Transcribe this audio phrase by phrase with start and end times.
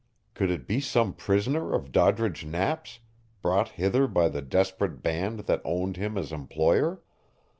[0.33, 3.01] Could it be some prisoner of Doddridge Knapp's,
[3.43, 7.03] brought hither by the desperate band that owned him as employer?